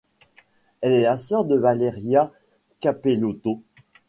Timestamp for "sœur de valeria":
1.15-2.31